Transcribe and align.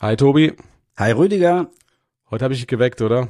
Hi 0.00 0.16
Tobi. 0.16 0.52
Hi 0.96 1.12
Rüdiger. 1.12 1.70
Heute 2.30 2.44
habe 2.44 2.54
ich 2.54 2.60
dich 2.60 2.66
geweckt, 2.66 3.00
oder? 3.02 3.28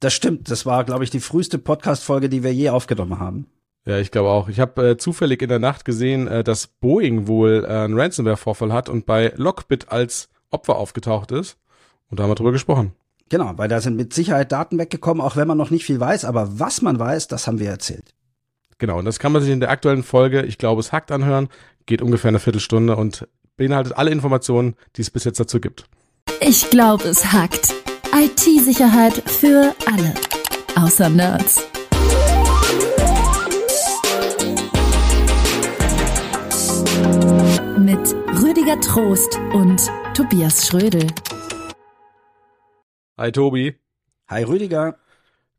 Das 0.00 0.12
stimmt. 0.14 0.50
Das 0.50 0.66
war, 0.66 0.84
glaube 0.84 1.04
ich, 1.04 1.10
die 1.10 1.20
früheste 1.20 1.58
Podcast-Folge, 1.58 2.28
die 2.28 2.42
wir 2.42 2.52
je 2.54 2.70
aufgenommen 2.70 3.18
haben. 3.18 3.46
Ja, 3.86 3.98
ich 3.98 4.10
glaube 4.10 4.28
auch. 4.28 4.48
Ich 4.48 4.60
habe 4.60 4.90
äh, 4.90 4.96
zufällig 4.96 5.42
in 5.42 5.48
der 5.48 5.58
Nacht 5.58 5.84
gesehen, 5.84 6.26
äh, 6.28 6.44
dass 6.44 6.66
Boeing 6.66 7.26
wohl 7.26 7.64
äh, 7.64 7.72
einen 7.72 7.98
Ransomware-Vorfall 7.98 8.72
hat 8.72 8.88
und 8.88 9.06
bei 9.06 9.32
Lockbit 9.36 9.90
als 9.90 10.28
Opfer 10.50 10.76
aufgetaucht 10.76 11.32
ist. 11.32 11.56
Und 12.08 12.18
da 12.18 12.24
haben 12.24 12.30
wir 12.30 12.34
drüber 12.34 12.52
gesprochen. 12.52 12.92
Genau, 13.28 13.52
weil 13.56 13.68
da 13.68 13.80
sind 13.80 13.96
mit 13.96 14.12
Sicherheit 14.12 14.52
Daten 14.52 14.78
weggekommen, 14.78 15.20
auch 15.20 15.36
wenn 15.36 15.48
man 15.48 15.58
noch 15.58 15.70
nicht 15.70 15.84
viel 15.84 15.98
weiß. 15.98 16.24
Aber 16.24 16.60
was 16.60 16.82
man 16.82 16.98
weiß, 16.98 17.26
das 17.28 17.46
haben 17.46 17.58
wir 17.58 17.70
erzählt. 17.70 18.14
Genau, 18.78 18.98
und 18.98 19.06
das 19.06 19.18
kann 19.18 19.32
man 19.32 19.42
sich 19.42 19.50
in 19.50 19.60
der 19.60 19.70
aktuellen 19.70 20.02
Folge, 20.02 20.42
ich 20.42 20.58
glaube, 20.58 20.80
es 20.80 20.92
hackt 20.92 21.10
anhören, 21.10 21.48
geht 21.86 22.02
ungefähr 22.02 22.28
eine 22.28 22.38
Viertelstunde 22.38 22.94
und 22.96 23.26
beinhaltet 23.56 23.96
alle 23.96 24.10
Informationen, 24.10 24.76
die 24.96 25.02
es 25.02 25.10
bis 25.10 25.24
jetzt 25.24 25.40
dazu 25.40 25.60
gibt. 25.60 25.84
Ich 26.40 26.70
glaube, 26.70 27.04
es 27.04 27.32
hackt. 27.32 27.74
IT-Sicherheit 28.14 29.14
für 29.14 29.74
alle. 29.86 30.14
Außer 30.76 31.08
Nerds. 31.08 31.66
Mit 37.78 38.14
Rüdiger 38.42 38.80
Trost 38.80 39.38
und 39.52 39.90
Tobias 40.14 40.66
Schrödel. 40.66 41.06
Hi 43.18 43.32
Tobi. 43.32 43.76
Hi 44.28 44.42
Rüdiger. 44.42 44.98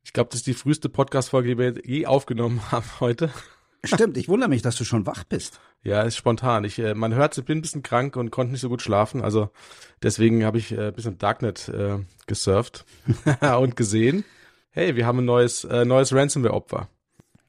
Ich 0.04 0.14
glaube, 0.14 0.30
das 0.30 0.41
ist 0.41 0.48
die 0.48 0.54
früheste 0.54 0.90
Podcast-Folge, 0.90 1.50
die 1.50 1.58
wir 1.58 1.86
je 1.86 2.05
aufgenommen 2.05 2.62
haben 2.72 2.88
heute. 3.00 3.32
Stimmt, 3.88 4.18
ich 4.18 4.30
wundere 4.30 4.50
mich, 4.50 4.62
dass 4.62 4.76
du 4.76 4.84
schon 4.84 5.05
wach 5.05 5.23
bist. 5.23 5.59
Ja, 5.84 6.02
ist 6.02 6.18
spontan. 6.18 6.64
Ich, 6.64 6.80
äh, 6.80 6.94
man 6.94 7.14
hört, 7.14 7.38
ich 7.38 7.46
bin 7.46 7.59
ein 7.59 7.62
bisschen 7.62 7.84
krank 7.84 8.16
und 8.16 8.32
konnte 8.32 8.52
nicht 8.52 8.62
so 8.62 8.70
gut 8.70 8.82
schlafen. 8.82 9.22
Also 9.22 9.50
deswegen 10.04 10.46
habe 10.46 10.58
ich 10.58 10.72
äh, 10.72 10.88
ein 10.88 10.94
bisschen 10.94 11.18
Darknet 11.18 11.70
äh, 11.70 12.00
gesurft 12.26 12.86
und 13.60 13.76
gesehen, 13.76 14.24
hey, 14.71 14.96
wir 14.96 15.05
haben 15.05 15.20
ein 15.20 15.26
neues, 15.26 15.63
äh, 15.63 15.85
neues 15.85 16.13
Ransomware-Opfer. 16.13 16.90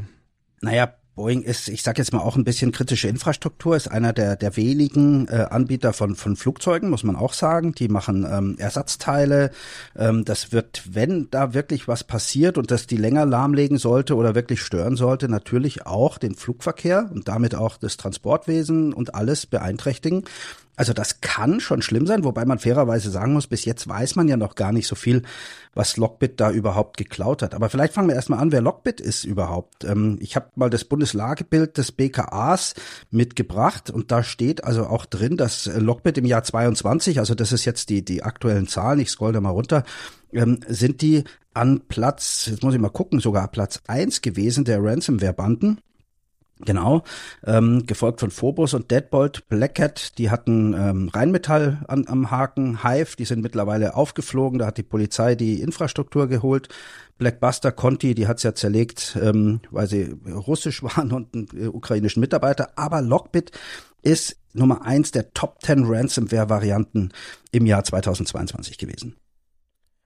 Naja, 0.62 0.94
Boeing 1.16 1.42
ist, 1.42 1.68
ich 1.68 1.84
sage 1.84 2.02
jetzt 2.02 2.14
mal 2.14 2.20
auch 2.20 2.38
ein 2.38 2.46
bisschen 2.46 2.72
kritische 2.72 3.10
Infrastruktur, 3.10 3.76
ist 3.76 3.90
einer 3.90 4.14
der, 4.14 4.38
der 4.38 4.56
wenigen 4.56 5.28
äh, 5.28 5.48
Anbieter 5.50 5.92
von, 5.92 6.16
von 6.16 6.38
Flugzeugen, 6.38 6.90
muss 6.90 7.04
man 7.04 7.18
auch 7.18 7.34
sagen. 7.34 7.74
Die 7.74 7.90
machen 7.90 8.26
ähm, 8.30 8.56
Ersatzteile. 8.58 9.52
Ähm, 9.96 10.24
das 10.24 10.54
wird, 10.54 10.84
wenn 10.90 11.28
da 11.30 11.54
wirklich 11.54 11.88
was 11.90 12.06
passiert 12.06 12.58
und 12.58 12.72
das 12.72 12.88
die 12.88 12.96
länger 12.96 13.26
lahmlegen 13.26 13.78
sollte 13.78 14.16
oder 14.16 14.36
wirklich 14.36 14.62
stören 14.62 14.96
sollte, 14.96 15.28
natürlich 15.28 15.86
auch 15.86 16.18
den 16.18 16.36
Flugverkehr 16.36 17.10
und 17.14 17.28
damit 17.28 17.56
auch 17.56 17.78
das 17.78 17.98
Transportwesen 17.98 18.94
und 18.94 19.14
alles 19.14 19.46
beeinträchtigen. 19.46 20.24
Also 20.82 20.94
das 20.94 21.22
kann 21.22 21.60
schon 21.60 21.84
schlimm 21.84 22.08
sein, 22.08 22.24
wobei 22.24 22.44
man 22.44 22.58
fairerweise 22.58 23.12
sagen 23.12 23.34
muss, 23.34 23.46
bis 23.46 23.66
jetzt 23.66 23.88
weiß 23.88 24.16
man 24.16 24.28
ja 24.28 24.36
noch 24.36 24.56
gar 24.56 24.72
nicht 24.72 24.88
so 24.88 24.96
viel, 24.96 25.22
was 25.76 25.96
Lockbit 25.96 26.40
da 26.40 26.50
überhaupt 26.50 26.98
geklaut 26.98 27.44
hat. 27.44 27.54
Aber 27.54 27.70
vielleicht 27.70 27.94
fangen 27.94 28.08
wir 28.08 28.16
erstmal 28.16 28.40
an, 28.40 28.52
wer 28.52 28.62
Lockbit 28.62 29.00
ist 29.00 29.24
überhaupt. 29.24 29.84
Ähm, 29.84 30.18
ich 30.22 30.36
habe 30.36 30.48
mal 30.56 30.72
das 30.72 30.84
Bundeslagebild 30.86 31.78
des 31.78 31.92
BKAs 31.92 32.74
mitgebracht 33.12 33.92
und 33.92 34.12
da 34.12 34.24
steht 34.24 34.64
also 34.64 34.88
auch 34.88 35.06
drin, 35.06 35.38
dass 35.38 35.68
Lockbit 35.68 36.18
im 36.18 36.26
Jahr 36.26 36.42
22, 36.42 37.20
also 37.20 37.36
das 37.36 37.52
ist 37.52 37.66
jetzt 37.66 37.90
die, 37.92 38.04
die 38.04 38.24
aktuellen 38.24 38.68
Zahlen, 38.68 39.02
ich 39.02 39.12
scroll 39.12 39.34
da 39.34 39.40
mal 39.40 39.52
runter, 39.52 39.84
ähm, 40.34 40.62
sind 40.68 41.04
die 41.04 41.26
an 41.54 41.82
Platz, 41.90 42.48
jetzt 42.50 42.64
muss 42.64 42.74
ich 42.74 42.82
mal 42.82 42.90
gucken, 42.90 43.20
sogar 43.20 43.50
Platz 43.50 43.84
eins 43.86 44.24
gewesen 44.24 44.66
der 44.66 44.84
Ransomware-Banden. 44.84 45.80
Genau, 46.66 47.04
ähm, 47.46 47.86
gefolgt 47.88 48.20
von 48.20 48.30
Phobos 48.30 48.74
und 48.74 48.92
Deadbolt, 48.92 49.48
Black 49.50 49.76
Cat, 49.76 50.18
die 50.18 50.30
hatten 50.30 50.74
ähm, 50.74 51.10
Rheinmetall 51.10 51.80
an, 51.88 52.06
am 52.08 52.30
Haken, 52.30 52.84
Hive, 52.84 53.16
die 53.18 53.26
sind 53.26 53.42
mittlerweile 53.42 53.96
aufgeflogen, 53.96 54.60
da 54.60 54.68
hat 54.68 54.78
die 54.78 54.84
Polizei 54.84 55.36
die 55.36 55.62
Infrastruktur 55.62 56.28
geholt. 56.28 56.70
Blackbuster 57.18 57.72
Conti, 57.72 58.16
die 58.16 58.28
hat's 58.28 58.44
ja 58.44 58.56
zerlegt, 58.56 59.18
ähm, 59.22 59.62
weil 59.70 59.88
sie 59.88 60.16
russisch 60.28 60.84
waren 60.84 61.12
und 61.12 61.34
einen 61.34 61.48
äh, 61.56 61.68
ukrainischen 61.68 62.20
Mitarbeiter. 62.20 62.70
Aber 62.76 63.02
Lockbit 63.02 63.52
ist 64.02 64.38
Nummer 64.54 64.84
eins 64.84 65.12
der 65.12 65.34
Top 65.34 65.62
10 65.62 65.86
Ransomware-Varianten 65.86 67.12
im 67.52 67.66
Jahr 67.66 67.84
2022 67.84 68.78
gewesen. 68.78 69.16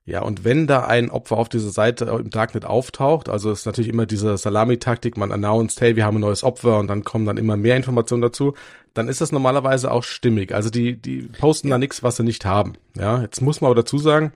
Ja, 0.08 0.22
und 0.22 0.44
wenn 0.44 0.68
da 0.68 0.86
ein 0.86 1.10
Opfer 1.10 1.38
auf 1.38 1.50
dieser 1.50 1.72
Seite 1.72 2.06
im 2.06 2.30
Darknet 2.30 2.64
auftaucht, 2.64 3.28
also 3.28 3.52
ist 3.52 3.66
natürlich 3.66 3.90
immer 3.90 4.06
diese 4.06 4.38
Salami-Taktik, 4.38 5.18
man 5.18 5.32
announced, 5.32 5.82
hey, 5.82 5.96
wir 5.96 6.06
haben 6.06 6.18
ein 6.18 6.22
neues 6.22 6.44
Opfer 6.44 6.78
und 6.78 6.88
dann 6.88 7.04
kommen 7.04 7.26
dann 7.26 7.38
immer 7.38 7.58
mehr 7.58 7.76
Informationen 7.76 8.22
dazu, 8.22 8.54
dann 8.94 9.08
ist 9.08 9.22
das 9.22 9.32
normalerweise 9.32 9.90
auch 9.90 10.04
stimmig. 10.04 10.54
Also 10.54 10.70
die, 10.70 10.96
die 10.96 11.24
posten 11.24 11.70
ja. 11.70 11.74
da 11.74 11.78
nichts, 11.80 12.04
was 12.04 12.18
sie 12.18 12.24
nicht 12.24 12.46
haben. 12.46 12.74
Ja, 12.96 13.20
jetzt 13.22 13.42
muss 13.42 13.62
man 13.62 13.72
aber 13.72 13.82
dazu 13.82 13.98
sagen, 13.98 14.32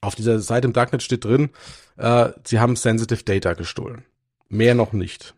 auf 0.00 0.16
dieser 0.16 0.40
Seite 0.40 0.66
im 0.66 0.72
Darknet 0.72 1.04
steht 1.04 1.24
drin, 1.24 1.50
äh, 1.96 2.30
sie 2.44 2.58
haben 2.58 2.74
Sensitive 2.74 3.22
Data 3.22 3.52
gestohlen. 3.52 4.04
Mehr 4.48 4.74
noch 4.74 4.92
nicht. 4.92 5.34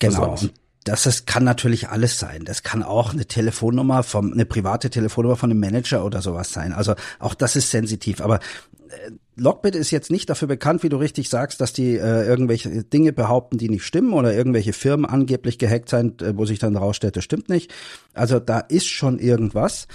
Genau. 0.00 0.36
Das 0.84 1.06
ist, 1.06 1.26
kann 1.26 1.44
natürlich 1.44 1.88
alles 1.88 2.18
sein. 2.18 2.44
Das 2.44 2.62
kann 2.62 2.82
auch 2.82 3.12
eine 3.12 3.26
Telefonnummer 3.26 4.02
vom, 4.02 4.32
eine 4.32 4.44
private 4.44 4.90
Telefonnummer 4.90 5.36
von 5.36 5.50
einem 5.50 5.60
Manager 5.60 6.04
oder 6.04 6.22
sowas 6.22 6.52
sein. 6.52 6.72
Also 6.72 6.94
auch 7.20 7.34
das 7.34 7.54
ist 7.54 7.70
sensitiv. 7.70 8.20
Aber 8.20 8.36
äh, 8.88 9.12
Lockbit 9.36 9.74
ist 9.76 9.90
jetzt 9.90 10.10
nicht 10.10 10.28
dafür 10.28 10.48
bekannt, 10.48 10.82
wie 10.82 10.90
du 10.90 10.98
richtig 10.98 11.28
sagst, 11.30 11.60
dass 11.60 11.72
die 11.72 11.96
äh, 11.96 12.26
irgendwelche 12.26 12.84
Dinge 12.84 13.12
behaupten, 13.12 13.56
die 13.56 13.70
nicht 13.70 13.84
stimmen 13.84 14.12
oder 14.12 14.34
irgendwelche 14.34 14.74
Firmen 14.74 15.06
angeblich 15.06 15.58
gehackt 15.58 15.88
sein, 15.88 16.18
äh, 16.20 16.36
wo 16.36 16.44
sich 16.44 16.58
dann 16.58 16.76
rausstellt, 16.76 17.16
das 17.16 17.24
stimmt 17.24 17.48
nicht. 17.48 17.72
Also 18.12 18.40
da 18.40 18.58
ist 18.58 18.88
schon 18.88 19.18
irgendwas. 19.18 19.86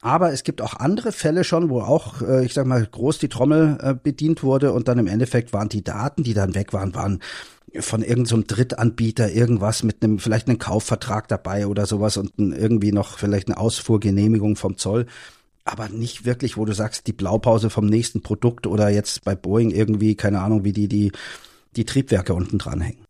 Aber 0.00 0.32
es 0.32 0.44
gibt 0.44 0.62
auch 0.62 0.74
andere 0.74 1.12
Fälle 1.12 1.44
schon, 1.44 1.68
wo 1.68 1.80
auch, 1.80 2.22
äh, 2.22 2.44
ich 2.44 2.54
sag 2.54 2.66
mal, 2.66 2.86
groß 2.86 3.18
die 3.18 3.28
Trommel 3.28 3.78
äh, 3.82 3.94
bedient 3.94 4.42
wurde 4.42 4.72
und 4.72 4.88
dann 4.88 4.98
im 4.98 5.08
Endeffekt 5.08 5.52
waren 5.52 5.68
die 5.68 5.84
Daten, 5.84 6.22
die 6.22 6.34
dann 6.34 6.54
weg 6.54 6.72
waren, 6.72 6.94
waren 6.94 7.20
von 7.78 8.02
irgendeinem 8.02 8.26
so 8.26 8.42
Drittanbieter 8.46 9.32
irgendwas 9.32 9.82
mit 9.82 10.02
einem, 10.02 10.18
vielleicht 10.18 10.48
einen 10.48 10.58
Kaufvertrag 10.58 11.28
dabei 11.28 11.66
oder 11.66 11.86
sowas 11.86 12.16
und 12.16 12.32
irgendwie 12.38 12.92
noch 12.92 13.18
vielleicht 13.18 13.48
eine 13.48 13.58
Ausfuhrgenehmigung 13.58 14.56
vom 14.56 14.76
Zoll. 14.76 15.06
Aber 15.64 15.88
nicht 15.88 16.24
wirklich, 16.24 16.56
wo 16.56 16.64
du 16.64 16.72
sagst, 16.72 17.06
die 17.06 17.12
Blaupause 17.12 17.70
vom 17.70 17.86
nächsten 17.86 18.22
Produkt 18.22 18.66
oder 18.66 18.88
jetzt 18.88 19.24
bei 19.24 19.34
Boeing 19.34 19.70
irgendwie, 19.70 20.14
keine 20.14 20.40
Ahnung, 20.40 20.64
wie 20.64 20.72
die, 20.72 20.88
die, 20.88 21.12
die 21.74 21.84
Triebwerke 21.84 22.34
unten 22.34 22.58
dranhängen. 22.58 23.05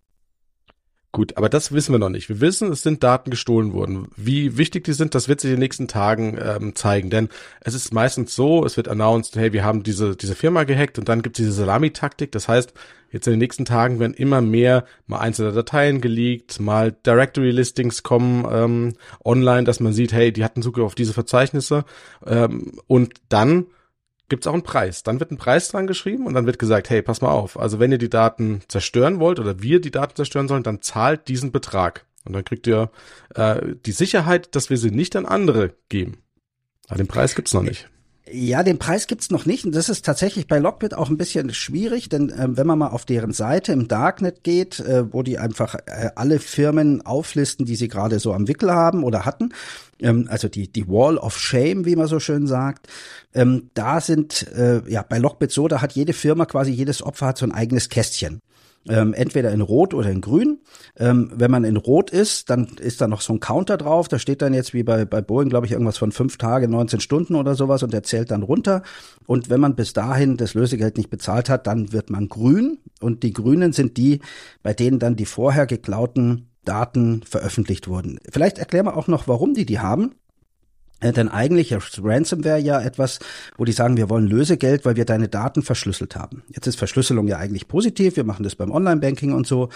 Gut, 1.17 1.39
aber 1.39 1.49
das 1.49 1.73
wissen 1.73 1.95
wir 1.95 1.99
noch 1.99 2.11
nicht. 2.11 2.29
Wir 2.29 2.43
wissen, 2.43 2.71
es 2.71 2.83
sind 2.83 3.03
Daten 3.03 3.31
gestohlen 3.31 3.73
worden. 3.73 4.09
Wie 4.17 4.59
wichtig 4.59 4.85
die 4.85 4.93
sind, 4.93 5.15
das 5.15 5.29
wird 5.29 5.41
sich 5.41 5.49
in 5.49 5.57
den 5.57 5.61
nächsten 5.61 5.89
Tagen 5.89 6.37
ähm, 6.39 6.75
zeigen. 6.75 7.09
Denn 7.09 7.31
es 7.63 7.73
ist 7.73 7.91
meistens 7.95 8.35
so, 8.35 8.67
es 8.67 8.77
wird 8.77 8.87
announced, 8.87 9.35
hey, 9.35 9.55
wir 9.55 9.65
haben 9.65 9.83
diese, 9.83 10.15
diese 10.15 10.35
Firma 10.35 10.65
gehackt 10.65 10.99
und 10.99 11.09
dann 11.09 11.23
gibt 11.23 11.39
es 11.39 11.47
diese 11.47 11.53
Salami-Taktik. 11.57 12.33
Das 12.33 12.49
heißt, 12.49 12.75
jetzt 13.13 13.27
in 13.27 13.31
den 13.31 13.39
nächsten 13.39 13.65
Tagen 13.65 13.99
werden 13.99 14.13
immer 14.13 14.43
mehr 14.43 14.85
mal 15.07 15.21
einzelne 15.21 15.53
Dateien 15.53 16.03
geleakt, 16.03 16.61
mal 16.61 16.93
Directory-Listings 16.93 18.03
kommen 18.03 18.47
ähm, 18.53 18.93
online, 19.25 19.65
dass 19.65 19.81
man 19.81 19.95
sieht, 19.95 20.13
hey, 20.13 20.35
die 20.35 20.45
hatten 20.45 20.61
Zugriff 20.61 20.85
auf 20.85 20.95
diese 20.95 21.15
Verzeichnisse. 21.15 21.87
Ähm, 22.27 22.73
und 22.89 23.15
dann 23.31 23.69
gibt 24.29 24.45
es 24.45 24.47
auch 24.47 24.55
einen 24.55 24.63
Preis. 24.63 25.03
Dann 25.03 25.21
wird 25.21 25.31
ein 25.31 25.37
Preis 25.37 25.69
dran 25.69 25.87
geschrieben 25.87 26.27
und 26.27 26.35
dann 26.35 26.47
wird 26.47 26.59
gesagt, 26.59 26.91
hey, 26.91 27.03
pass 27.03 27.21
mal 27.21 27.31
auf, 27.31 27.59
also 27.59 27.79
wenn 27.79 27.93
ihr 27.93 27.99
die 27.99 28.11
Daten 28.11 28.61
zerstören 28.69 29.21
wollt 29.21 29.39
oder 29.39 29.63
wir 29.63 29.81
die 29.81 29.91
Daten 29.91 30.17
zerstören 30.17 30.49
sollen, 30.49 30.63
dann 30.63 30.83
zahlt 30.83 31.29
diesen 31.29 31.53
Betrag. 31.53 32.07
Und 32.25 32.33
dann 32.33 32.45
kriegt 32.45 32.67
ihr 32.67 32.91
äh, 33.35 33.75
die 33.87 33.93
Sicherheit, 33.93 34.55
dass 34.57 34.69
wir 34.69 34.79
sie 34.79 34.91
nicht 34.91 35.15
an 35.15 35.27
andere 35.27 35.75
geben. 35.89 36.19
Aber 36.89 36.99
den 36.99 37.07
Preis 37.07 37.35
gibt's 37.35 37.55
noch 37.55 37.63
nicht. 37.63 37.89
Ja, 38.29 38.65
den 38.65 38.79
Preis 38.79 39.07
gibt's 39.07 39.31
noch 39.31 39.47
nicht. 39.47 39.65
Und 39.65 39.75
das 39.75 39.89
ist 39.89 40.05
tatsächlich 40.05 40.49
bei 40.49 40.59
Lockbit 40.59 40.95
auch 40.95 41.11
ein 41.11 41.17
bisschen 41.17 41.55
schwierig, 41.55 42.09
denn 42.09 42.31
äh, 42.31 42.49
wenn 42.57 42.67
man 42.67 42.79
mal 42.79 42.89
auf 42.89 43.05
deren 43.05 43.33
Seite 43.33 43.73
im 43.73 43.87
Darknet 43.87 44.43
geht, 44.43 44.81
äh, 44.81 45.13
wo 45.13 45.23
die 45.23 45.39
einfach 45.39 45.77
äh, 45.87 46.11
alle 46.17 46.41
Firmen 46.41 47.07
auflisten, 47.07 47.67
die 47.67 47.77
sie 47.77 47.87
gerade 47.87 48.19
so 48.19 48.33
am 48.33 48.49
Wickel 48.49 48.73
haben 48.73 49.05
oder 49.05 49.25
hatten, 49.25 49.51
ähm, 50.01 50.27
also 50.29 50.49
die, 50.49 50.67
die 50.73 50.89
Wall 50.89 51.19
of 51.19 51.39
Shame, 51.39 51.85
wie 51.85 51.95
man 51.95 52.09
so 52.09 52.19
schön 52.19 52.49
sagt, 52.49 52.89
ähm, 53.33 53.71
da 53.75 54.01
sind, 54.01 54.49
äh, 54.57 54.83
ja, 54.91 55.03
bei 55.03 55.19
Lockbit 55.19 55.53
so, 55.53 55.69
da 55.69 55.81
hat 55.81 55.93
jede 55.93 56.13
Firma 56.13 56.47
quasi, 56.47 56.73
jedes 56.73 57.03
Opfer 57.03 57.27
hat 57.27 57.39
so 57.39 57.47
ein 57.47 57.53
eigenes 57.53 57.91
Kästchen 57.91 58.41
ähm, 58.89 59.15
entweder 59.15 59.51
in 59.53 59.61
Rot 59.61 59.95
oder 59.95 60.11
in 60.11 60.21
Grün. 60.21 60.61
Ähm, 60.97 61.31
wenn 61.35 61.51
man 61.51 61.65
in 61.65 61.77
Rot 61.77 62.11
ist, 62.11 62.51
dann 62.51 62.67
ist 62.81 63.01
da 63.01 63.09
noch 63.09 63.21
so 63.21 63.33
ein 63.33 63.41
Counter 63.41 63.77
drauf. 63.77 64.09
Da 64.09 64.19
steht 64.19 64.43
dann 64.43 64.55
jetzt 64.55 64.75
wie 64.75 64.83
bei, 64.83 65.05
bei 65.05 65.21
Boeing, 65.21 65.49
glaube 65.49 65.67
ich, 65.67 65.73
irgendwas 65.73 65.99
von 65.99 66.13
fünf 66.13 66.37
Tage, 66.37 66.69
19 66.69 67.01
Stunden 67.01 67.35
oder 67.35 67.55
sowas 67.55 67.83
und 67.83 67.93
der 67.93 68.03
zählt 68.03 68.31
dann 68.31 68.43
runter. 68.43 68.83
Und 69.27 69.51
wenn 69.51 69.61
man 69.61 69.75
bis 69.75 69.93
dahin 69.93 70.37
das 70.37 70.55
Lösegeld 70.55 70.97
nicht 70.97 71.11
bezahlt 71.11 71.49
hat, 71.49 71.67
dann 71.67 71.93
wird 71.93 72.11
man 72.11 72.29
grün. 72.29 72.79
Und 73.01 73.23
die 73.23 73.33
Grünen 73.33 73.73
sind 73.73 73.97
die, 73.97 74.21
bei 74.63 74.75
denen 74.75 74.99
dann 74.99 75.17
die 75.17 75.27
vorher 75.27 75.67
geklauten 75.67 76.49
Daten 76.65 77.23
veröffentlicht 77.23 77.89
wurden. 77.89 78.19
Vielleicht 78.29 78.59
erklären 78.59 78.87
wir 78.87 78.97
auch 78.97 79.09
noch, 79.09 79.29
warum 79.29 79.55
die 79.55 79.67
die 79.67 79.79
haben. 79.79 80.15
Äh, 81.01 81.13
denn 81.13 81.29
eigentlich 81.29 81.73
ist 81.73 82.01
Ransomware 82.03 82.59
ja 82.59 82.81
etwas, 82.81 83.19
wo 83.57 83.65
die 83.65 83.73
sagen, 83.73 83.97
wir 83.97 84.09
wollen 84.09 84.27
Lösegeld, 84.27 84.85
weil 84.85 84.97
wir 84.97 85.05
deine 85.05 85.29
Daten 85.29 85.63
verschlüsselt 85.63 86.17
haben. 86.17 86.43
Jetzt 86.49 86.67
ist 86.67 86.77
Verschlüsselung 86.77 87.29
ja 87.29 87.39
eigentlich 87.39 87.69
positiv, 87.69 88.17
wir 88.17 88.25
machen 88.25 88.43
das 88.43 88.57
beim 88.57 88.71
Online-Banking 88.71 89.33
und 89.33 89.47
so. 89.47 89.69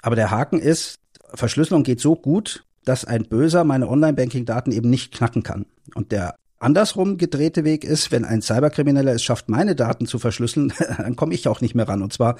Aber 0.00 0.16
der 0.16 0.30
Haken 0.30 0.58
ist, 0.58 0.98
Verschlüsselung 1.34 1.82
geht 1.82 2.00
so 2.00 2.16
gut, 2.16 2.64
dass 2.84 3.04
ein 3.04 3.24
Böser 3.24 3.64
meine 3.64 3.88
Online-Banking-Daten 3.88 4.72
eben 4.72 4.90
nicht 4.90 5.14
knacken 5.14 5.42
kann. 5.42 5.66
Und 5.94 6.10
der 6.12 6.36
andersrum 6.58 7.18
gedrehte 7.18 7.64
Weg 7.64 7.84
ist, 7.84 8.10
wenn 8.10 8.24
ein 8.24 8.42
Cyberkrimineller 8.42 9.12
es 9.12 9.22
schafft, 9.22 9.48
meine 9.48 9.76
Daten 9.76 10.06
zu 10.06 10.18
verschlüsseln, 10.18 10.72
dann 10.96 11.16
komme 11.16 11.34
ich 11.34 11.48
auch 11.48 11.60
nicht 11.60 11.74
mehr 11.74 11.88
ran. 11.88 12.02
Und 12.02 12.12
zwar 12.12 12.36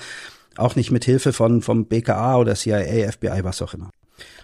auch 0.56 0.76
nicht 0.76 0.90
mit 0.90 1.04
Hilfe 1.04 1.32
von 1.32 1.62
vom 1.62 1.86
BKA 1.86 2.36
oder 2.36 2.54
CIA, 2.54 3.10
FBI, 3.12 3.40
was 3.42 3.62
auch 3.62 3.74
immer. 3.74 3.90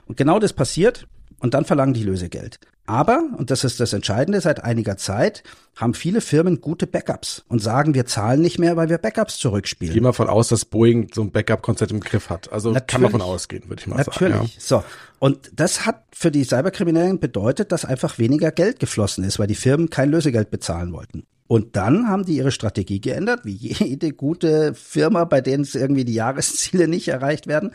Und 0.07 0.17
genau 0.17 0.39
das 0.39 0.53
passiert 0.53 1.07
und 1.41 1.55
dann 1.55 1.65
verlangen 1.65 1.95
die 1.95 2.03
Lösegeld. 2.03 2.59
Aber, 2.89 3.23
und 3.37 3.51
das 3.51 3.65
ist 3.65 3.81
das 3.81 3.93
Entscheidende, 3.93 4.41
seit 4.41 4.65
einiger 4.65 4.97
Zeit 4.97 5.43
haben 5.77 5.93
viele 5.93 6.23
Firmen 6.23 6.63
gute 6.63 6.87
Backups 6.87 7.45
und 7.47 7.61
sagen, 7.61 7.93
wir 7.93 8.07
zahlen 8.07 8.41
nicht 8.41 8.59
mehr, 8.59 8.79
weil 8.79 8.89
wir 8.89 8.97
Backups 8.97 9.37
zurückspielen. 9.37 9.93
Geh 9.93 10.01
mal 10.01 10.15
von 10.15 10.29
aus, 10.29 10.49
dass 10.49 10.65
Boeing 10.65 11.09
so 11.13 11.21
ein 11.21 11.31
Backup-Konzept 11.31 11.93
im 11.93 12.01
Griff 12.01 12.31
hat. 12.31 12.51
Also 12.51 12.71
natürlich, 12.71 12.87
kann 12.87 13.03
man 13.03 13.11
von 13.11 13.21
ausgehen, 13.21 13.69
würde 13.69 13.81
ich 13.81 13.87
mal 13.87 13.97
natürlich. 13.97 14.17
sagen. 14.17 14.33
Natürlich. 14.33 14.55
Ja. 14.55 14.61
So. 14.61 14.85
Und 15.19 15.51
das 15.55 15.85
hat 15.85 16.05
für 16.15 16.31
die 16.31 16.45
Cyberkriminellen 16.45 17.21
bedeutet, 17.21 17.73
dass 17.73 17.85
einfach 17.85 18.19
weniger 18.19 18.53
Geld 18.53 18.81
geflossen 18.81 19.23
ist, 19.23 19.39
weil 19.39 19.49
die 19.49 19.55
Firmen 19.55 19.91
kein 19.91 20.11
Lösegeld 20.11 20.51
bezahlen 20.51 20.93
wollten. 20.95 21.25
Und 21.49 21.77
dann 21.77 22.09
haben 22.09 22.25
die 22.25 22.37
ihre 22.37 22.53
Strategie 22.53 23.01
geändert, 23.01 23.41
wie 23.45 23.57
jede 23.57 24.13
gute 24.13 24.75
Firma, 24.75 25.25
bei 25.25 25.41
denen 25.41 25.65
es 25.65 25.75
irgendwie 25.75 26.05
die 26.05 26.15
Jahresziele 26.15 26.89
nicht 26.89 27.09
erreicht 27.09 27.47
werden. 27.47 27.73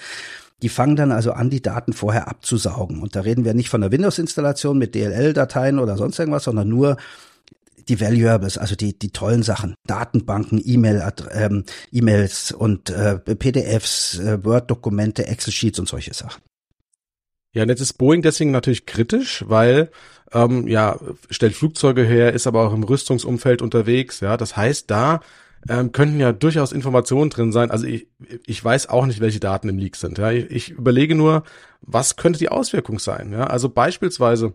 Die 0.64 0.70
fangen 0.70 0.96
dann 0.96 1.12
also 1.12 1.34
an, 1.34 1.50
die 1.50 1.62
Daten 1.62 1.92
vorher 1.92 2.30
abzusaugen. 2.30 3.02
Und 3.02 3.18
da 3.18 3.22
reden 3.22 3.44
wir 3.44 3.54
nicht 3.54 3.70
von 3.70 3.82
der 3.82 3.92
Windows-Installation 3.92 4.78
mit 4.78 4.96
DLL-Dateien 4.96 5.78
oder 5.78 5.98
sonst 5.98 6.18
irgendwas, 6.18 6.46
sondern 6.46 6.70
nur 6.70 6.96
die 7.90 8.00
Valuables, 8.00 8.58
also 8.58 8.76
die, 8.76 8.98
die 8.98 9.12
tollen 9.12 9.44
Sachen, 9.44 9.76
Datenbanken, 9.86 10.62
E-Mail, 10.64 11.04
ähm, 11.32 11.66
E-Mails 11.92 12.54
und 12.54 12.90
äh, 12.90 13.20
PDFs, 13.20 14.20
äh, 14.20 14.46
Word-Dokumente, 14.46 15.28
Excel-Sheets 15.28 15.80
und 15.80 15.90
solche 15.90 16.14
Sachen. 16.14 16.42
Ja, 17.54 17.64
und 17.64 17.70
jetzt 17.70 17.82
ist 17.82 17.98
Boeing 17.98 18.22
deswegen 18.22 18.52
natürlich 18.52 18.86
kritisch, 18.86 19.44
weil 19.48 19.92
ähm, 20.32 20.68
ja 20.68 20.98
stellt 21.30 21.56
Flugzeuge 21.56 22.04
her, 22.04 22.32
ist 22.32 22.48
aber 22.48 22.66
auch 22.66 22.74
im 22.74 22.84
Rüstungsumfeld 22.84 23.62
unterwegs. 23.62 24.22
Ja, 24.22 24.38
das 24.38 24.56
heißt, 24.56 24.90
da 24.90 25.20
ähm, 25.70 25.92
könnten 25.92 26.20
ja 26.20 26.32
durchaus 26.32 26.72
Informationen 26.72 27.30
drin 27.30 27.52
sein. 27.52 27.72
Also 27.72 27.86
ich, 27.86 28.08
ich 28.46 28.64
weiß 28.64 28.90
auch 28.90 29.06
nicht, 29.06 29.20
welche 29.20 29.40
Daten 29.40 29.70
im 29.70 29.78
Leak 29.78 29.96
sind. 29.96 30.18
Ja. 30.18 30.32
Ich, 30.32 30.52
ich 30.52 30.70
überlege 30.72 31.16
nur, 31.16 31.44
was 31.82 32.16
könnte 32.16 32.40
die 32.40 32.50
Auswirkung 32.50 33.00
sein. 33.00 33.32
Ja. 33.32 33.46
Also 33.46 33.70
beispielsweise, 33.70 34.54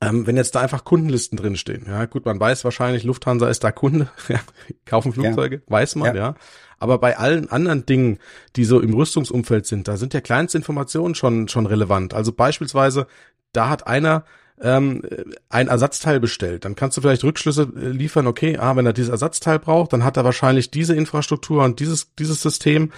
ähm, 0.00 0.26
wenn 0.26 0.36
jetzt 0.36 0.54
da 0.54 0.60
einfach 0.60 0.84
Kundenlisten 0.84 1.36
drinstehen. 1.36 1.84
Ja, 1.86 2.06
gut, 2.06 2.24
man 2.24 2.40
weiß 2.40 2.64
wahrscheinlich, 2.64 3.04
Lufthansa 3.04 3.48
ist 3.48 3.64
da 3.64 3.72
Kunde, 3.72 4.08
ja, 4.28 4.40
kaufen 4.84 5.12
Flugzeuge, 5.12 5.56
ja. 5.56 5.62
weiß 5.66 5.96
man, 5.96 6.14
ja. 6.14 6.22
ja. 6.22 6.34
Aber 6.78 6.98
bei 6.98 7.16
allen 7.16 7.50
anderen 7.50 7.86
Dingen, 7.86 8.18
die 8.56 8.64
so 8.64 8.80
im 8.80 8.94
Rüstungsumfeld 8.94 9.66
sind, 9.66 9.88
da 9.88 9.96
sind 9.96 10.12
ja 10.12 10.20
kleinste 10.20 10.58
Informationen 10.58 11.14
schon, 11.14 11.48
schon 11.48 11.66
relevant. 11.66 12.14
Also 12.14 12.32
beispielsweise, 12.32 13.06
da 13.52 13.68
hat 13.68 13.86
einer 13.86 14.24
ähm, 14.60 15.02
ein 15.48 15.68
Ersatzteil 15.68 16.20
bestellt, 16.20 16.64
dann 16.64 16.76
kannst 16.76 16.96
du 16.96 17.00
vielleicht 17.00 17.24
Rückschlüsse 17.24 17.72
äh, 17.76 17.88
liefern, 17.88 18.26
okay, 18.26 18.56
ah, 18.58 18.76
wenn 18.76 18.86
er 18.86 18.92
dieses 18.92 19.10
Ersatzteil 19.10 19.58
braucht, 19.58 19.92
dann 19.92 20.04
hat 20.04 20.16
er 20.16 20.24
wahrscheinlich 20.24 20.70
diese 20.70 20.94
Infrastruktur 20.94 21.64
und 21.64 21.80
dieses, 21.80 22.14
dieses 22.14 22.40
System. 22.40 22.92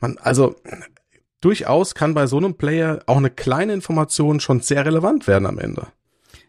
Man, 0.00 0.18
also 0.18 0.56
durchaus 1.40 1.94
kann 1.94 2.14
bei 2.14 2.26
so 2.26 2.36
einem 2.36 2.54
Player 2.54 3.00
auch 3.06 3.16
eine 3.16 3.30
kleine 3.30 3.72
Information 3.72 4.40
schon 4.40 4.60
sehr 4.60 4.84
relevant 4.84 5.26
werden 5.26 5.46
am 5.46 5.58
Ende. 5.58 5.88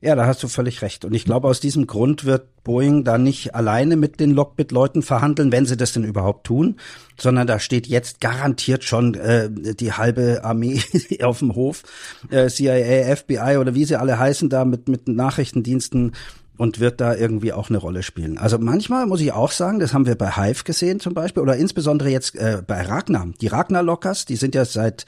Ja, 0.02 0.16
da 0.16 0.26
hast 0.26 0.42
du 0.42 0.48
völlig 0.48 0.82
recht. 0.82 1.04
Und 1.04 1.14
ich 1.14 1.26
glaube, 1.26 1.50
aus 1.50 1.60
diesem 1.60 1.86
Grund 1.86 2.24
wird 2.24 2.64
Boeing 2.64 3.04
da 3.04 3.18
nicht 3.18 3.54
alleine 3.54 3.98
mit 3.98 4.22
den 4.22 4.32
Lockbit-Leuten 4.32 5.02
verhandeln, 5.02 5.52
wenn 5.52 5.66
sie 5.66 5.76
das 5.76 5.92
denn 5.92 6.06
überhaupt 6.06 6.48
tun, 6.48 6.78
sondern 7.20 7.48
da 7.48 7.60
steht 7.60 7.86
jetzt 7.86 8.22
garantiert 8.22 8.86
schon 8.86 9.16
äh, 9.16 9.50
die 9.52 9.92
halbe 9.92 10.42
Armee 10.46 10.82
auf 11.22 11.40
dem 11.40 11.54
Hof, 11.54 11.84
äh, 12.30 12.48
CIA, 12.48 13.14
FBI 13.18 13.58
oder 13.58 13.76
wie 13.76 13.84
sie 13.84 13.98
alle 13.98 14.18
heißen, 14.18 14.50
da 14.50 14.64
mit, 14.64 14.88
mit 14.88 15.10
Nachrichtendiensten 15.10 16.14
und 16.56 16.80
wird 16.80 17.02
da 17.02 17.16
irgendwie 17.16 17.52
auch 17.52 17.70
eine 17.70 17.78
Rolle 17.78 18.04
spielen. 18.04 18.38
Also 18.38 18.58
manchmal 18.58 19.06
muss 19.06 19.22
ich 19.22 19.34
auch 19.34 19.52
sagen, 19.52 19.80
das 19.80 19.94
haben 19.94 20.06
wir 20.06 20.16
bei 20.16 20.32
Hive 20.32 20.64
gesehen 20.64 21.02
zum 21.02 21.14
Beispiel 21.14 21.44
oder 21.44 21.58
insbesondere 21.58 22.10
jetzt 22.10 22.36
äh, 22.36 22.62
bei 22.66 22.82
Ragnar. 22.82 23.28
Die 23.42 23.48
Ragnar-Lockers, 23.48 24.26
die 24.26 24.38
sind 24.38 24.56
ja 24.56 24.64
seit 24.64 25.06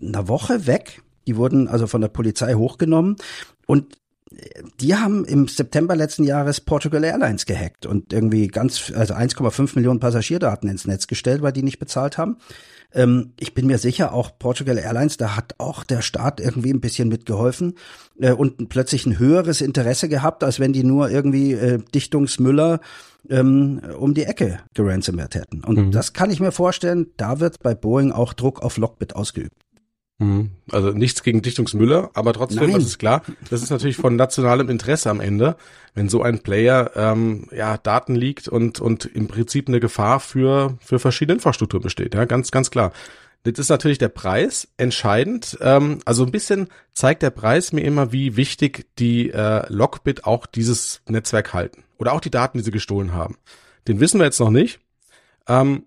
einer 0.00 0.28
Woche 0.28 0.66
weg. 0.66 1.02
Die 1.26 1.36
wurden 1.36 1.68
also 1.68 1.86
von 1.86 2.02
der 2.02 2.08
Polizei 2.08 2.54
hochgenommen. 2.54 3.16
Und 3.66 3.98
die 4.80 4.94
haben 4.94 5.24
im 5.24 5.48
September 5.48 5.96
letzten 5.96 6.24
Jahres 6.24 6.60
Portugal 6.60 7.04
Airlines 7.04 7.46
gehackt 7.46 7.86
und 7.86 8.12
irgendwie 8.12 8.48
ganz, 8.48 8.92
also 8.94 9.14
1,5 9.14 9.72
Millionen 9.74 10.00
Passagierdaten 10.00 10.68
ins 10.68 10.86
Netz 10.86 11.06
gestellt, 11.06 11.42
weil 11.42 11.52
die 11.52 11.62
nicht 11.62 11.78
bezahlt 11.78 12.18
haben. 12.18 12.36
Ähm, 12.92 13.32
ich 13.38 13.54
bin 13.54 13.66
mir 13.66 13.78
sicher, 13.78 14.12
auch 14.12 14.38
Portugal 14.38 14.78
Airlines, 14.78 15.16
da 15.16 15.36
hat 15.36 15.54
auch 15.58 15.84
der 15.84 16.02
Staat 16.02 16.40
irgendwie 16.40 16.72
ein 16.72 16.80
bisschen 16.80 17.08
mitgeholfen 17.08 17.74
äh, 18.20 18.32
und 18.32 18.68
plötzlich 18.68 19.06
ein 19.06 19.18
höheres 19.18 19.60
Interesse 19.60 20.08
gehabt, 20.08 20.44
als 20.44 20.60
wenn 20.60 20.72
die 20.72 20.84
nur 20.84 21.10
irgendwie 21.10 21.52
äh, 21.52 21.78
Dichtungsmüller 21.94 22.80
ähm, 23.28 23.80
um 23.98 24.14
die 24.14 24.24
Ecke 24.24 24.60
geransomwert 24.74 25.34
hätten. 25.34 25.64
Und 25.64 25.78
mhm. 25.78 25.90
das 25.92 26.12
kann 26.12 26.30
ich 26.30 26.40
mir 26.40 26.52
vorstellen, 26.52 27.08
da 27.16 27.40
wird 27.40 27.62
bei 27.62 27.74
Boeing 27.74 28.12
auch 28.12 28.32
Druck 28.32 28.62
auf 28.62 28.76
Lockbit 28.76 29.16
ausgeübt. 29.16 29.56
Mhm. 30.18 30.50
Also 30.72 30.90
nichts 30.90 31.22
gegen 31.22 31.42
Dichtungsmüller, 31.42 32.10
aber 32.14 32.32
trotzdem, 32.32 32.72
das 32.72 32.84
ist 32.84 32.98
klar, 32.98 33.22
das 33.50 33.62
ist 33.62 33.70
natürlich 33.70 33.96
von 33.96 34.16
nationalem 34.16 34.68
Interesse 34.68 35.10
am 35.10 35.20
Ende, 35.20 35.56
wenn 35.94 36.08
so 36.08 36.22
ein 36.22 36.40
Player 36.40 36.90
ähm, 36.96 37.48
ja 37.54 37.76
Daten 37.78 38.16
liegt 38.16 38.48
und 38.48 38.80
und 38.80 39.04
im 39.04 39.28
Prinzip 39.28 39.68
eine 39.68 39.78
Gefahr 39.78 40.18
für 40.18 40.76
für 40.80 40.98
verschiedene 40.98 41.36
Infrastruktur 41.36 41.80
besteht, 41.80 42.14
ja 42.14 42.24
ganz 42.24 42.50
ganz 42.50 42.70
klar. 42.70 42.92
Jetzt 43.44 43.60
ist 43.60 43.68
natürlich 43.68 43.98
der 43.98 44.08
Preis 44.08 44.66
entscheidend. 44.76 45.56
Ähm, 45.60 46.00
also 46.04 46.24
ein 46.24 46.32
bisschen 46.32 46.66
zeigt 46.94 47.22
der 47.22 47.30
Preis 47.30 47.72
mir 47.72 47.82
immer, 47.82 48.10
wie 48.10 48.36
wichtig 48.36 48.86
die 48.98 49.30
äh, 49.30 49.64
Lockbit 49.72 50.24
auch 50.24 50.46
dieses 50.46 51.00
Netzwerk 51.06 51.54
halten 51.54 51.84
oder 51.98 52.12
auch 52.12 52.20
die 52.20 52.30
Daten, 52.30 52.58
die 52.58 52.64
sie 52.64 52.72
gestohlen 52.72 53.12
haben. 53.12 53.36
Den 53.86 54.00
wissen 54.00 54.18
wir 54.18 54.24
jetzt 54.24 54.40
noch 54.40 54.50
nicht. 54.50 54.80
Ähm, 55.46 55.84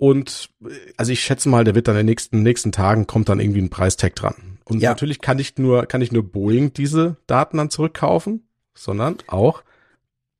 und 0.00 0.48
also 0.96 1.12
ich 1.12 1.20
schätze 1.20 1.50
mal, 1.50 1.62
der 1.62 1.74
wird 1.74 1.86
dann 1.86 1.94
in 1.94 1.98
den 1.98 2.06
nächsten, 2.06 2.42
nächsten 2.42 2.72
Tagen 2.72 3.06
kommt 3.06 3.28
dann 3.28 3.38
irgendwie 3.38 3.60
ein 3.60 3.68
Preistag 3.68 4.14
dran. 4.14 4.58
Und 4.64 4.80
ja. 4.80 4.88
natürlich 4.88 5.20
kann 5.20 5.36
nicht 5.36 5.58
nur, 5.58 5.84
kann 5.84 6.00
nicht 6.00 6.10
nur 6.10 6.22
Boeing 6.22 6.72
diese 6.72 7.18
Daten 7.26 7.58
dann 7.58 7.68
zurückkaufen, 7.68 8.48
sondern 8.72 9.16
auch 9.26 9.62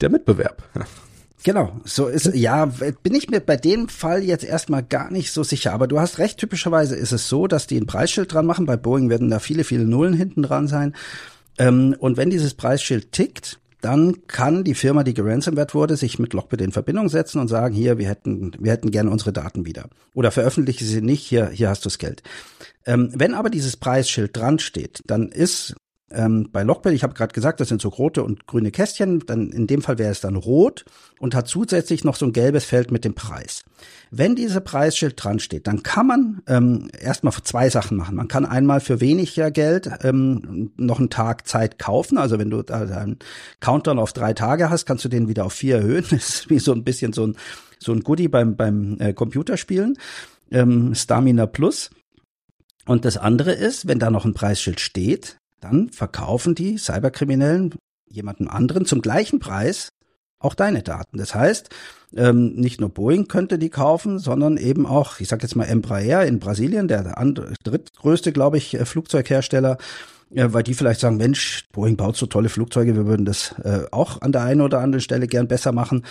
der 0.01 0.09
Mitbewerb. 0.09 0.63
Genau, 1.43 1.81
so 1.85 2.07
ist 2.07 2.35
ja, 2.35 2.67
bin 2.67 3.15
ich 3.15 3.31
mir 3.31 3.41
bei 3.41 3.57
dem 3.57 3.89
Fall 3.89 4.23
jetzt 4.23 4.45
erstmal 4.45 4.83
gar 4.83 5.11
nicht 5.11 5.33
so 5.33 5.43
sicher, 5.43 5.73
aber 5.73 5.89
du 5.89 5.99
hast 5.99 6.19
recht, 6.19 6.39
typischerweise 6.39 6.97
ist 6.97 7.13
es 7.13 7.31
so, 7.31 7.47
dass 7.47 7.67
die 7.67 7.81
ein 7.81 7.87
Preisschild 7.87 8.35
dran 8.35 8.45
machen, 8.45 8.67
bei 8.67 8.77
Boeing 8.77 9.09
werden 9.09 9.31
da 9.31 9.39
viele, 9.39 9.65
viele 9.65 9.87
Nullen 9.87 10.13
hinten 10.13 10.43
dran 10.43 10.69
sein. 10.69 10.95
Ähm, 11.57 11.97
und 11.99 12.19
wenn 12.19 12.29
dieses 12.29 12.53
Preisschild 12.53 13.13
tickt, 13.13 13.59
dann 13.81 14.27
kann 14.27 14.65
die 14.65 14.75
Firma, 14.75 15.05
die 15.05 15.15
geransomwert 15.15 15.75
wurde, 15.75 15.97
sich 15.97 16.19
mit 16.19 16.33
Lockbit 16.33 16.61
in 16.61 16.73
Verbindung 16.73 17.09
setzen 17.09 17.41
und 17.41 17.49
sagen, 17.49 17.75
hier, 17.75 17.99
wir 17.99 18.09
hätten, 18.09 18.53
wir 18.59 18.73
hätten 18.73 18.91
gerne 18.91 19.11
unsere 19.11 19.33
Daten 19.33 19.67
wieder. 19.67 19.89
Oder 20.15 20.31
veröffentliche 20.31 20.85
sie 20.85 21.01
nicht, 21.01 21.27
hier, 21.27 21.49
hier 21.49 21.69
hast 21.71 21.85
du 21.85 21.89
das 21.89 21.99
Geld. 21.99 22.23
Ähm, 22.87 23.11
wenn 23.15 23.35
aber 23.35 23.51
dieses 23.51 23.77
Preisschild 23.77 24.37
dran 24.37 24.59
steht, 24.59 25.03
dann 25.07 25.29
ist 25.29 25.77
ähm, 26.13 26.49
bei 26.51 26.63
Lockbit, 26.63 26.93
ich 26.93 27.03
habe 27.03 27.15
gerade 27.15 27.33
gesagt, 27.33 27.61
das 27.61 27.69
sind 27.69 27.81
so 27.81 27.89
rote 27.89 28.25
und 28.25 28.47
grüne 28.47 28.71
Kästchen, 28.71 29.21
dann 29.27 29.51
in 29.51 29.67
dem 29.67 29.81
Fall 29.81 29.99
wäre 29.99 30.11
es 30.11 30.21
dann 30.21 30.37
rot 30.37 30.85
und 31.21 31.35
hat 31.35 31.47
zusätzlich 31.47 32.03
noch 32.03 32.17
so 32.17 32.27
ein 32.27 32.33
gelbes 32.33 32.65
Feld 32.65 32.91
mit 32.91 33.05
dem 33.05 33.15
Preis. 33.15 33.63
Wenn 34.11 34.35
diese 34.35 34.61
Preisschild 34.61 35.23
dran 35.23 35.39
steht, 35.39 35.67
dann 35.67 35.83
kann 35.83 36.07
man 36.07 36.43
ähm, 36.49 36.89
erstmal 36.99 37.33
zwei 37.33 37.71
Sachen 37.71 37.97
machen. 37.97 38.17
Man 38.17 38.29
kann 38.29 38.45
einmal 38.45 38.81
für 38.81 39.01
weniger 39.01 39.51
Geld 39.51 39.89
ähm, 40.03 40.73
noch 40.77 40.99
einen 40.99 41.11
Tag 41.11 41.47
Zeit 41.47 41.79
kaufen. 41.79 42.19
Also 42.19 42.39
wenn 42.39 42.51
du 42.51 42.63
da 42.63 42.81
einen 42.81 43.19
Countdown 43.61 43.99
auf 43.99 44.13
drei 44.13 44.33
Tage 44.33 44.69
hast, 44.69 44.87
kannst 44.87 45.05
du 45.05 45.09
den 45.09 45.29
wieder 45.29 45.45
auf 45.45 45.53
vier 45.53 45.77
erhöhen. 45.77 46.05
Das 46.11 46.29
ist 46.29 46.51
wie 46.51 46.59
so 46.59 46.73
ein 46.73 46.85
bisschen 46.85 47.13
so 47.13 47.27
ein, 47.27 47.37
so 47.79 47.93
ein 47.93 48.01
Goodie 48.01 48.29
beim, 48.29 48.57
beim 48.57 48.97
äh, 48.99 49.13
Computerspielen. 49.13 49.97
Ähm, 50.51 50.95
Stamina 50.95 51.47
Plus. 51.47 51.91
Und 52.87 53.05
das 53.05 53.17
andere 53.17 53.53
ist, 53.53 53.87
wenn 53.87 53.99
da 53.99 54.11
noch 54.11 54.25
ein 54.25 54.35
Preisschild 54.35 54.81
steht, 54.81 55.40
dann 55.61 55.91
verkaufen 55.91 56.55
die 56.55 56.79
Cyberkriminellen 56.79 57.75
jemandem 58.07 58.49
anderen 58.49 58.85
zum 58.85 59.03
gleichen 59.03 59.39
Preis 59.39 59.91
auch 60.39 60.55
deine 60.55 60.83
Daten. 60.83 61.19
Das 61.19 61.35
heißt, 61.35 61.69
ähm, 62.17 62.55
nicht 62.55 62.81
nur 62.81 62.89
Boeing 62.89 63.29
könnte 63.29 63.59
die 63.59 63.69
kaufen, 63.69 64.19
sondern 64.19 64.57
eben 64.57 64.87
auch, 64.87 65.21
ich 65.21 65.29
sage 65.29 65.43
jetzt 65.43 65.55
mal 65.55 65.67
Embraer 65.67 66.27
in 66.27 66.41
Brasilien, 66.41 66.89
der 66.89 67.19
andere, 67.19 67.55
drittgrößte, 67.63 68.33
glaube 68.33 68.57
ich, 68.57 68.75
äh, 68.75 68.85
Flugzeughersteller, 68.85 69.77
äh, 70.35 70.53
weil 70.53 70.63
die 70.63 70.75
vielleicht 70.75 71.01
sagen, 71.01 71.17
Mensch, 71.17 71.65
Boeing 71.73 71.97
baut 71.97 72.17
so 72.17 72.27
tolle 72.27 72.49
Flugzeuge, 72.49 72.95
wir 72.95 73.07
würden 73.07 73.25
das 73.25 73.55
äh, 73.63 73.83
auch 73.91 74.21
an 74.21 74.33
der 74.33 74.43
einen 74.43 74.61
oder 74.61 74.81
anderen 74.81 75.01
Stelle 75.01 75.27
gern 75.27 75.49
besser 75.49 75.73
machen. 75.73 76.05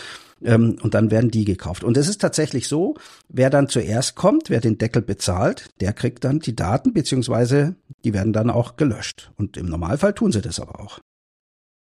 Ähm, 0.44 0.78
und 0.82 0.94
dann 0.94 1.12
werden 1.12 1.32
die 1.32 1.46
gekauft. 1.46 1.84
Und 1.84 1.98
es 1.98 2.08
ist 2.08 2.22
tatsächlich 2.22 2.68
so, 2.68 2.96
wer 3.28 3.50
dann 3.50 3.68
zuerst 3.68 4.16
kommt, 4.16 4.50
wer 4.50 4.62
den 4.62 4.78
Deckel 4.78 5.02
bezahlt, 5.02 5.70
der 5.82 5.92
kriegt 5.94 6.24
dann 6.24 6.40
die 6.40 6.56
Daten, 6.56 6.94
beziehungsweise 6.94 7.76
die 8.06 8.14
werden 8.14 8.32
dann 8.32 8.50
auch 8.50 8.78
gelöscht. 8.78 9.32
Und 9.38 9.58
im 9.58 9.66
Normalfall 9.66 10.14
tun 10.14 10.32
sie 10.32 10.42
das 10.42 10.60
aber 10.60 10.80
auch. 10.80 11.00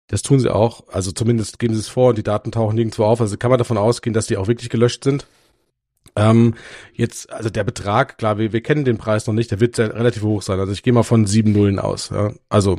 Das 0.09 0.23
tun 0.23 0.39
sie 0.39 0.55
auch. 0.55 0.85
Also 0.89 1.11
zumindest 1.11 1.59
geben 1.59 1.75
sie 1.75 1.81
es 1.81 1.89
vor 1.89 2.11
und 2.11 2.19
die 2.19 2.23
Daten 2.23 2.53
tauchen 2.53 2.77
nirgendwo 2.77 3.05
auf. 3.05 3.21
Also 3.21 3.37
kann 3.37 3.51
man 3.51 3.59
davon 3.59 3.79
ausgehen, 3.79 4.15
dass 4.15 4.27
die 4.27 4.37
auch 4.37 4.47
wirklich 4.47 4.71
gelöscht 4.71 5.03
sind. 5.03 5.27
Ähm, 6.17 6.55
jetzt, 6.95 7.31
also 7.31 7.51
der 7.51 7.63
Betrag, 7.63 8.17
klar, 8.17 8.39
wir, 8.39 8.53
wir 8.53 8.63
kennen 8.63 8.85
den 8.85 8.97
Preis 8.97 9.27
noch 9.27 9.35
nicht, 9.35 9.51
der 9.51 9.61
wird 9.61 9.79
relativ 9.79 10.23
hoch 10.23 10.43
sein. 10.43 10.59
Also 10.59 10.73
ich 10.73 10.83
gehe 10.83 10.93
mal 10.93 11.03
von 11.03 11.27
sieben 11.27 11.53
Nullen 11.53 11.79
aus. 11.79 12.11
Ja. 12.11 12.33
Also 12.49 12.79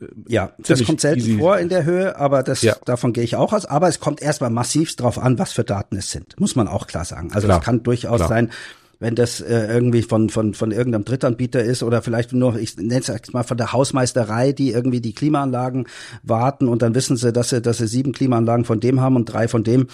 äh, 0.00 0.06
ja, 0.26 0.52
das 0.58 0.82
kommt 0.84 1.02
selten 1.02 1.20
easy. 1.20 1.38
vor 1.38 1.58
in 1.58 1.68
der 1.68 1.84
Höhe, 1.84 2.16
aber 2.16 2.42
das 2.42 2.62
ja. 2.62 2.74
davon 2.86 3.12
gehe 3.12 3.22
ich 3.22 3.36
auch 3.36 3.52
aus. 3.52 3.66
Aber 3.66 3.88
es 3.88 4.00
kommt 4.00 4.22
erstmal 4.22 4.50
massivst 4.50 5.00
drauf 5.00 5.18
an, 5.18 5.38
was 5.38 5.52
für 5.52 5.62
Daten 5.64 5.96
es 5.96 6.10
sind, 6.10 6.40
muss 6.40 6.56
man 6.56 6.68
auch 6.68 6.86
klar 6.86 7.04
sagen. 7.04 7.32
Also 7.32 7.48
es 7.48 7.60
kann 7.60 7.82
durchaus 7.82 8.16
klar. 8.16 8.28
sein, 8.28 8.50
wenn 9.00 9.14
das 9.14 9.40
äh, 9.40 9.66
irgendwie 9.66 10.02
von, 10.02 10.28
von, 10.28 10.54
von 10.54 10.70
irgendeinem 10.70 11.04
Drittanbieter 11.04 11.64
ist 11.64 11.82
oder 11.82 12.02
vielleicht 12.02 12.32
nur, 12.32 12.56
ich 12.56 12.76
nenne 12.76 13.00
es 13.00 13.32
mal 13.32 13.42
von 13.42 13.56
der 13.56 13.72
Hausmeisterei, 13.72 14.52
die 14.52 14.70
irgendwie 14.70 15.00
die 15.00 15.14
Klimaanlagen 15.14 15.86
warten 16.22 16.68
und 16.68 16.82
dann 16.82 16.94
wissen 16.94 17.16
sie, 17.16 17.32
dass 17.32 17.48
sie, 17.48 17.62
dass 17.62 17.78
sie 17.78 17.86
sieben 17.86 18.12
Klimaanlagen 18.12 18.66
von 18.66 18.78
dem 18.78 19.00
haben 19.00 19.16
und 19.16 19.24
drei 19.24 19.48
von 19.48 19.64
dem, 19.64 19.88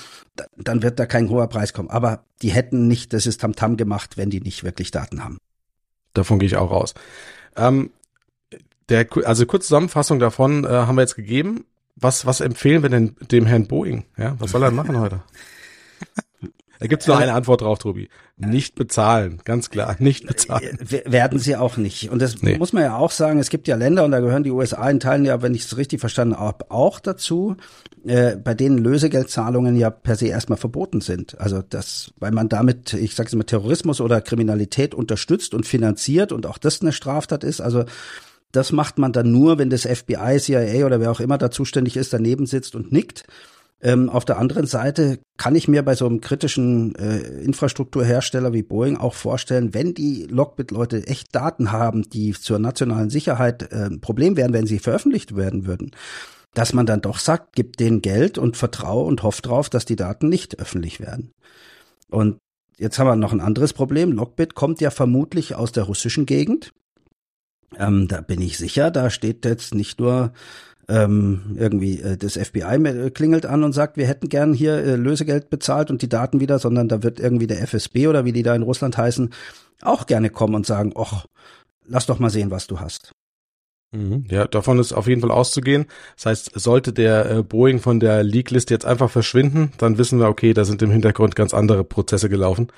dann 0.56 0.82
wird 0.82 0.98
da 0.98 1.06
kein 1.06 1.30
hoher 1.30 1.48
Preis 1.48 1.72
kommen. 1.72 1.88
Aber 1.88 2.24
die 2.42 2.50
hätten 2.50 2.88
nicht, 2.88 3.12
das 3.12 3.26
ist 3.26 3.40
Tamtam 3.40 3.72
-Tam 3.72 3.76
gemacht, 3.76 4.16
wenn 4.16 4.28
die 4.28 4.40
nicht 4.40 4.64
wirklich 4.64 4.90
Daten 4.90 5.24
haben. 5.24 5.38
Davon 6.12 6.38
gehe 6.40 6.48
ich 6.48 6.56
auch 6.56 6.70
raus. 6.70 6.94
Ähm, 7.56 7.90
der, 8.88 9.06
also 9.24 9.46
kurze 9.46 9.68
Zusammenfassung 9.68 10.18
davon 10.18 10.64
äh, 10.64 10.68
haben 10.68 10.96
wir 10.96 11.02
jetzt 11.02 11.16
gegeben. 11.16 11.64
Was, 11.94 12.26
was 12.26 12.40
empfehlen 12.40 12.82
wir 12.82 12.90
denn 12.90 13.16
dem 13.30 13.46
Herrn 13.46 13.68
Boeing? 13.68 14.04
Ja, 14.16 14.34
was 14.38 14.50
soll 14.50 14.62
er 14.62 14.70
machen 14.70 14.98
heute? 14.98 15.22
Da 16.78 16.86
gibt's 16.86 17.06
nur 17.06 17.16
eine 17.16 17.32
Antwort 17.32 17.62
drauf, 17.62 17.78
Tobi. 17.78 18.08
Nicht 18.36 18.74
bezahlen, 18.74 19.40
ganz 19.44 19.70
klar, 19.70 19.96
nicht 20.00 20.26
bezahlen. 20.26 20.78
Werden 20.80 21.38
sie 21.38 21.56
auch 21.56 21.76
nicht. 21.76 22.10
Und 22.10 22.20
das 22.20 22.42
nee. 22.42 22.58
muss 22.58 22.72
man 22.72 22.82
ja 22.82 22.96
auch 22.96 23.10
sagen, 23.10 23.38
es 23.38 23.50
gibt 23.50 23.68
ja 23.68 23.76
Länder, 23.76 24.04
und 24.04 24.10
da 24.10 24.20
gehören 24.20 24.44
die 24.44 24.50
USA 24.50 24.88
in 24.90 25.00
Teilen 25.00 25.24
ja, 25.24 25.42
wenn 25.42 25.54
ich 25.54 25.64
es 25.64 25.76
richtig 25.76 26.00
verstanden 26.00 26.38
habe, 26.38 26.70
auch 26.70 27.00
dazu, 27.00 27.56
äh, 28.04 28.36
bei 28.36 28.54
denen 28.54 28.78
Lösegeldzahlungen 28.78 29.76
ja 29.76 29.90
per 29.90 30.16
se 30.16 30.26
erstmal 30.26 30.58
verboten 30.58 31.00
sind. 31.00 31.40
Also 31.40 31.62
das, 31.62 32.12
weil 32.18 32.32
man 32.32 32.48
damit, 32.48 32.92
ich 32.92 33.14
sage 33.14 33.28
es 33.28 33.34
mal, 33.34 33.44
Terrorismus 33.44 34.00
oder 34.00 34.20
Kriminalität 34.20 34.94
unterstützt 34.94 35.54
und 35.54 35.66
finanziert 35.66 36.32
und 36.32 36.46
auch 36.46 36.58
das 36.58 36.82
eine 36.82 36.92
Straftat 36.92 37.44
ist. 37.44 37.60
Also 37.60 37.84
das 38.52 38.72
macht 38.72 38.98
man 38.98 39.12
dann 39.12 39.32
nur, 39.32 39.58
wenn 39.58 39.70
das 39.70 39.82
FBI, 39.82 40.38
CIA 40.38 40.86
oder 40.86 41.00
wer 41.00 41.10
auch 41.10 41.20
immer 41.20 41.38
da 41.38 41.50
zuständig 41.50 41.96
ist, 41.96 42.12
daneben 42.12 42.46
sitzt 42.46 42.74
und 42.74 42.92
nickt. 42.92 43.24
Ähm, 43.82 44.08
auf 44.08 44.24
der 44.24 44.38
anderen 44.38 44.66
Seite 44.66 45.18
kann 45.36 45.54
ich 45.54 45.68
mir 45.68 45.82
bei 45.82 45.94
so 45.94 46.06
einem 46.06 46.22
kritischen 46.22 46.94
äh, 46.94 47.18
Infrastrukturhersteller 47.42 48.54
wie 48.54 48.62
Boeing 48.62 48.96
auch 48.96 49.14
vorstellen, 49.14 49.74
wenn 49.74 49.92
die 49.92 50.26
Lockbit-Leute 50.30 51.06
echt 51.06 51.34
Daten 51.34 51.72
haben, 51.72 52.08
die 52.08 52.32
zur 52.32 52.58
nationalen 52.58 53.10
Sicherheit 53.10 53.70
äh, 53.72 53.86
ein 53.86 54.00
Problem 54.00 54.36
wären, 54.36 54.54
wenn 54.54 54.66
sie 54.66 54.78
veröffentlicht 54.78 55.36
werden 55.36 55.66
würden, 55.66 55.90
dass 56.54 56.72
man 56.72 56.86
dann 56.86 57.02
doch 57.02 57.18
sagt, 57.18 57.54
gibt 57.54 57.78
denen 57.78 58.00
Geld 58.00 58.38
und 58.38 58.56
vertraue 58.56 59.04
und 59.04 59.22
hofft 59.22 59.44
drauf, 59.44 59.68
dass 59.68 59.84
die 59.84 59.96
Daten 59.96 60.30
nicht 60.30 60.58
öffentlich 60.58 60.98
werden. 61.00 61.32
Und 62.08 62.38
jetzt 62.78 62.98
haben 62.98 63.08
wir 63.08 63.16
noch 63.16 63.32
ein 63.32 63.42
anderes 63.42 63.74
Problem. 63.74 64.12
Lockbit 64.12 64.54
kommt 64.54 64.80
ja 64.80 64.90
vermutlich 64.90 65.54
aus 65.54 65.72
der 65.72 65.84
russischen 65.84 66.24
Gegend. 66.24 66.72
Ähm, 67.78 68.08
da 68.08 68.22
bin 68.22 68.40
ich 68.40 68.56
sicher, 68.56 68.90
da 68.90 69.10
steht 69.10 69.44
jetzt 69.44 69.74
nicht 69.74 70.00
nur 70.00 70.32
ähm, 70.88 71.56
irgendwie 71.58 72.00
äh, 72.00 72.16
das 72.16 72.34
FBI 72.34 73.10
klingelt 73.10 73.46
an 73.46 73.64
und 73.64 73.72
sagt, 73.72 73.96
wir 73.96 74.06
hätten 74.06 74.28
gern 74.28 74.52
hier 74.52 74.74
äh, 74.74 74.96
Lösegeld 74.96 75.50
bezahlt 75.50 75.90
und 75.90 76.02
die 76.02 76.08
Daten 76.08 76.40
wieder, 76.40 76.58
sondern 76.58 76.88
da 76.88 77.02
wird 77.02 77.18
irgendwie 77.18 77.46
der 77.46 77.62
FSB 77.62 78.06
oder 78.06 78.24
wie 78.24 78.32
die 78.32 78.42
da 78.42 78.54
in 78.54 78.62
Russland 78.62 78.96
heißen, 78.96 79.30
auch 79.82 80.06
gerne 80.06 80.30
kommen 80.30 80.54
und 80.54 80.66
sagen, 80.66 80.92
ach, 80.96 81.26
lass 81.84 82.06
doch 82.06 82.18
mal 82.18 82.30
sehen, 82.30 82.50
was 82.50 82.66
du 82.66 82.80
hast. 82.80 83.12
Mhm. 83.92 84.24
Ja, 84.30 84.46
davon 84.46 84.78
ist 84.78 84.92
auf 84.92 85.06
jeden 85.06 85.20
Fall 85.20 85.30
auszugehen. 85.30 85.86
Das 86.16 86.26
heißt, 86.26 86.52
sollte 86.54 86.92
der 86.92 87.30
äh, 87.30 87.42
Boeing 87.42 87.80
von 87.80 88.00
der 88.00 88.22
League-List 88.22 88.70
jetzt 88.70 88.84
einfach 88.84 89.10
verschwinden, 89.10 89.72
dann 89.78 89.98
wissen 89.98 90.18
wir, 90.18 90.28
okay, 90.28 90.54
da 90.54 90.64
sind 90.64 90.82
im 90.82 90.90
Hintergrund 90.90 91.36
ganz 91.36 91.54
andere 91.54 91.84
Prozesse 91.84 92.28
gelaufen. 92.28 92.68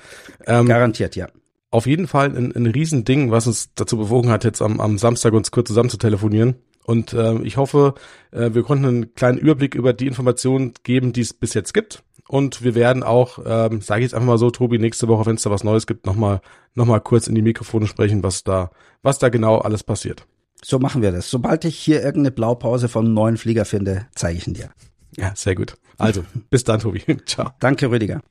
Ähm, 0.45 0.67
Garantiert, 0.67 1.15
ja. 1.15 1.27
Auf 1.71 1.85
jeden 1.85 2.07
Fall 2.07 2.35
ein, 2.35 2.55
ein 2.55 2.65
Riesending, 2.65 3.29
was 3.29 3.45
uns 3.45 3.69
dazu 3.75 3.97
bewogen 3.97 4.29
hat, 4.29 4.43
jetzt 4.43 4.61
am, 4.61 4.79
am 4.79 4.97
Samstag 4.97 5.33
uns 5.33 5.51
kurz 5.51 5.67
zusammen 5.67 5.89
zu 5.89 5.97
telefonieren. 5.97 6.55
Und 6.89 7.13
äh, 7.13 7.35
ich 7.43 7.57
hoffe, 7.57 7.93
äh, 8.31 8.49
wir 8.55 8.63
konnten 8.63 8.85
einen 8.85 9.13
kleinen 9.13 9.37
Überblick 9.37 9.75
über 9.75 9.93
die 9.93 10.07
Informationen 10.07 10.73
geben, 10.81 11.13
die 11.13 11.21
es 11.21 11.33
bis 11.35 11.53
jetzt 11.53 11.75
gibt. 11.75 12.01
Und 12.27 12.63
wir 12.63 12.73
werden 12.73 13.03
auch, 13.03 13.37
ähm, 13.45 13.81
sage 13.81 14.01
ich 14.01 14.05
jetzt 14.05 14.15
einfach 14.15 14.25
mal 14.25 14.39
so, 14.39 14.49
Tobi, 14.49 14.79
nächste 14.79 15.07
Woche, 15.07 15.27
wenn 15.27 15.35
es 15.35 15.43
da 15.43 15.51
was 15.51 15.63
Neues 15.63 15.85
gibt, 15.85 16.07
nochmal 16.07 16.41
noch 16.73 16.87
mal 16.87 16.99
kurz 16.99 17.27
in 17.27 17.35
die 17.35 17.43
Mikrofone 17.43 17.85
sprechen, 17.85 18.23
was 18.23 18.43
da, 18.43 18.71
was 19.03 19.19
da 19.19 19.29
genau 19.29 19.59
alles 19.59 19.83
passiert. 19.83 20.25
So 20.63 20.79
machen 20.79 21.03
wir 21.03 21.11
das. 21.11 21.29
Sobald 21.29 21.63
ich 21.63 21.77
hier 21.77 21.97
irgendeine 21.97 22.31
Blaupause 22.31 22.89
vom 22.89 23.13
neuen 23.13 23.37
Flieger 23.37 23.65
finde, 23.65 24.07
zeige 24.15 24.39
ich 24.39 24.47
ihn 24.47 24.55
dir. 24.55 24.71
Ja, 25.15 25.31
sehr 25.35 25.53
gut. 25.53 25.75
Also, 25.99 26.23
bis 26.49 26.63
dann, 26.63 26.79
Tobi. 26.79 27.03
Ciao. 27.27 27.51
Danke, 27.59 27.91
Rüdiger. 27.91 28.21